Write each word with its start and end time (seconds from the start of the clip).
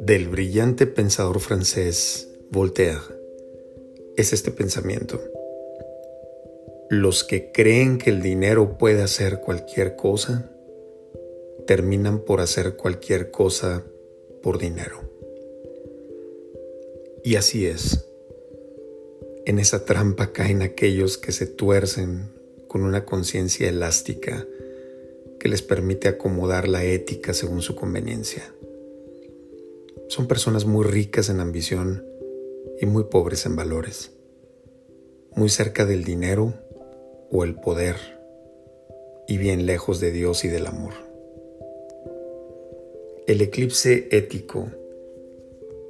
Del 0.00 0.28
brillante 0.28 0.86
pensador 0.86 1.40
francés 1.40 2.28
Voltaire 2.50 3.00
es 4.16 4.32
este 4.32 4.50
pensamiento. 4.50 5.20
Los 6.88 7.24
que 7.24 7.52
creen 7.52 7.98
que 7.98 8.10
el 8.10 8.22
dinero 8.22 8.76
puede 8.78 9.02
hacer 9.02 9.40
cualquier 9.40 9.96
cosa, 9.96 10.50
terminan 11.66 12.20
por 12.20 12.40
hacer 12.40 12.76
cualquier 12.76 13.30
cosa 13.30 13.84
por 14.42 14.58
dinero. 14.58 15.00
Y 17.22 17.36
así 17.36 17.66
es. 17.66 18.06
En 19.46 19.58
esa 19.58 19.84
trampa 19.84 20.32
caen 20.32 20.62
aquellos 20.62 21.18
que 21.18 21.32
se 21.32 21.46
tuercen 21.46 22.39
con 22.70 22.84
una 22.84 23.04
conciencia 23.04 23.68
elástica 23.68 24.46
que 25.40 25.48
les 25.48 25.60
permite 25.60 26.06
acomodar 26.06 26.68
la 26.68 26.84
ética 26.84 27.34
según 27.34 27.62
su 27.62 27.74
conveniencia. 27.74 28.44
Son 30.06 30.28
personas 30.28 30.66
muy 30.66 30.84
ricas 30.84 31.30
en 31.30 31.40
ambición 31.40 32.06
y 32.80 32.86
muy 32.86 33.02
pobres 33.10 33.44
en 33.44 33.56
valores, 33.56 34.12
muy 35.34 35.48
cerca 35.48 35.84
del 35.84 36.04
dinero 36.04 36.54
o 37.32 37.42
el 37.42 37.56
poder 37.56 37.96
y 39.26 39.36
bien 39.36 39.66
lejos 39.66 39.98
de 39.98 40.12
Dios 40.12 40.44
y 40.44 40.48
del 40.48 40.68
amor. 40.68 40.92
El 43.26 43.40
eclipse 43.40 44.06
ético 44.12 44.70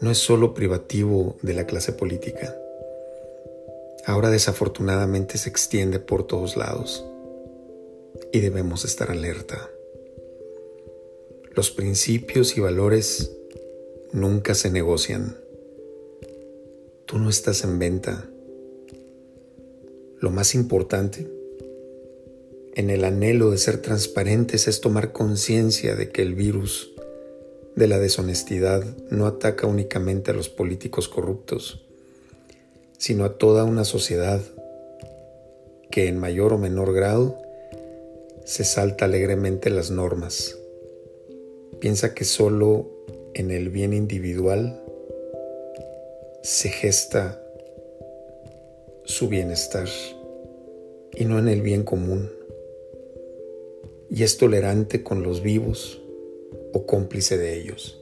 no 0.00 0.10
es 0.10 0.16
solo 0.16 0.54
privativo 0.54 1.36
de 1.42 1.52
la 1.52 1.66
clase 1.66 1.92
política. 1.92 2.56
Ahora 4.04 4.30
desafortunadamente 4.30 5.38
se 5.38 5.48
extiende 5.48 6.00
por 6.00 6.26
todos 6.26 6.56
lados 6.56 7.04
y 8.32 8.40
debemos 8.40 8.84
estar 8.84 9.10
alerta. 9.10 9.70
Los 11.54 11.70
principios 11.70 12.56
y 12.56 12.60
valores 12.60 13.30
nunca 14.12 14.54
se 14.54 14.70
negocian. 14.70 15.36
Tú 17.06 17.18
no 17.18 17.30
estás 17.30 17.62
en 17.64 17.78
venta. 17.78 18.28
Lo 20.18 20.30
más 20.30 20.54
importante 20.54 21.28
en 22.74 22.88
el 22.90 23.04
anhelo 23.04 23.50
de 23.50 23.58
ser 23.58 23.82
transparentes 23.82 24.66
es 24.66 24.80
tomar 24.80 25.12
conciencia 25.12 25.94
de 25.94 26.10
que 26.10 26.22
el 26.22 26.34
virus 26.34 26.92
de 27.76 27.86
la 27.86 27.98
deshonestidad 27.98 28.84
no 29.10 29.26
ataca 29.26 29.66
únicamente 29.66 30.30
a 30.30 30.34
los 30.34 30.48
políticos 30.48 31.08
corruptos, 31.08 31.84
sino 33.02 33.24
a 33.24 33.36
toda 33.36 33.64
una 33.64 33.84
sociedad 33.84 34.40
que 35.90 36.06
en 36.06 36.18
mayor 36.18 36.52
o 36.52 36.58
menor 36.58 36.94
grado 36.94 37.36
se 38.44 38.62
salta 38.62 39.06
alegremente 39.06 39.70
las 39.70 39.90
normas. 39.90 40.56
Piensa 41.80 42.14
que 42.14 42.24
solo 42.24 42.88
en 43.34 43.50
el 43.50 43.70
bien 43.70 43.92
individual 43.92 44.80
se 46.44 46.68
gesta 46.68 47.42
su 49.02 49.28
bienestar 49.28 49.88
y 51.12 51.24
no 51.24 51.40
en 51.40 51.48
el 51.48 51.60
bien 51.60 51.82
común. 51.82 52.30
Y 54.10 54.22
es 54.22 54.36
tolerante 54.36 55.02
con 55.02 55.24
los 55.24 55.42
vivos 55.42 56.00
o 56.72 56.86
cómplice 56.86 57.36
de 57.36 57.58
ellos. 57.58 58.00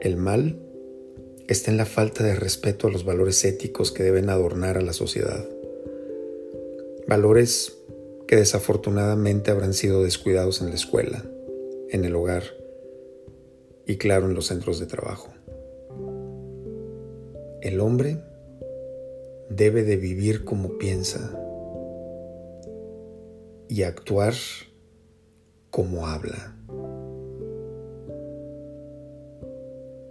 El 0.00 0.16
mal 0.16 0.69
está 1.50 1.72
en 1.72 1.76
la 1.76 1.84
falta 1.84 2.22
de 2.22 2.36
respeto 2.36 2.86
a 2.86 2.90
los 2.92 3.04
valores 3.04 3.44
éticos 3.44 3.90
que 3.90 4.04
deben 4.04 4.30
adornar 4.30 4.78
a 4.78 4.82
la 4.82 4.92
sociedad. 4.92 5.44
Valores 7.08 7.76
que 8.28 8.36
desafortunadamente 8.36 9.50
habrán 9.50 9.74
sido 9.74 10.04
descuidados 10.04 10.60
en 10.60 10.68
la 10.68 10.76
escuela, 10.76 11.24
en 11.88 12.04
el 12.04 12.14
hogar 12.14 12.44
y 13.84 13.96
claro 13.96 14.26
en 14.26 14.34
los 14.34 14.46
centros 14.46 14.78
de 14.78 14.86
trabajo. 14.86 15.32
El 17.62 17.80
hombre 17.80 18.18
debe 19.48 19.82
de 19.82 19.96
vivir 19.96 20.44
como 20.44 20.78
piensa 20.78 21.36
y 23.68 23.82
actuar 23.82 24.34
como 25.70 26.06
habla. 26.06 26.56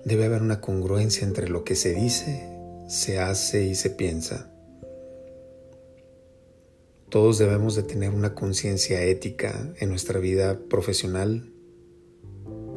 Debe 0.05 0.25
haber 0.25 0.41
una 0.41 0.61
congruencia 0.61 1.27
entre 1.27 1.49
lo 1.49 1.63
que 1.63 1.75
se 1.75 1.93
dice, 1.93 2.49
se 2.87 3.19
hace 3.19 3.65
y 3.65 3.75
se 3.75 3.89
piensa. 3.89 4.51
Todos 7.09 7.37
debemos 7.37 7.75
de 7.75 7.83
tener 7.83 8.11
una 8.11 8.33
conciencia 8.33 9.03
ética 9.03 9.73
en 9.77 9.89
nuestra 9.89 10.19
vida 10.19 10.59
profesional, 10.69 11.51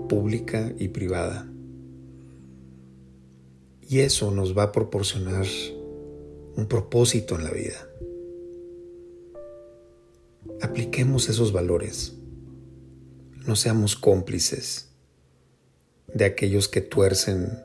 pública 0.09 0.73
y 0.79 0.89
privada. 0.89 1.51
Y 3.83 4.01
eso 4.01 4.31
nos 4.31 4.57
va 4.57 4.65
a 4.65 4.73
proporcionar 4.73 5.47
un 6.57 6.67
propósito 6.67 7.37
en 7.37 7.45
la 7.45 7.51
vida. 7.51 7.89
Apliquemos 10.61 11.29
esos 11.29 11.53
valores. 11.53 12.15
No 13.47 13.55
seamos 13.55 13.97
cómplices 13.97 14.92
de 16.15 16.25
aquellos 16.25 16.69
que 16.69 16.81
tuercen 16.81 17.65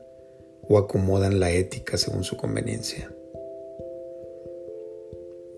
o 0.62 0.78
acomodan 0.78 1.40
la 1.40 1.50
ética 1.50 1.96
según 1.96 2.24
su 2.24 2.36
conveniencia. 2.36 3.12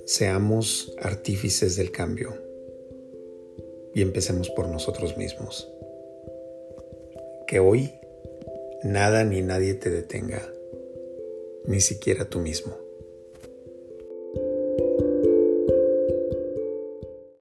Seamos 0.07 0.95
artífices 1.01 1.77
del 1.77 1.91
cambio 1.93 2.35
y 3.95 4.03
empecemos 4.03 4.51
por 4.51 4.69
nosotros 4.69 5.17
mismos 5.17 5.69
que 7.47 7.59
hoy 7.59 7.93
nada 8.85 9.25
ni 9.25 9.43
nadie 9.43 9.75
te 9.75 9.91
detenga, 9.91 10.41
ni 11.65 11.81
siquiera 11.81 12.25
tú 12.25 12.39
mismo. 12.39 12.90